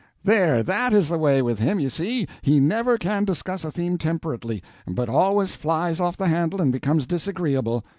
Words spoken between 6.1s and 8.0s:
the handle and becomes disagreeable.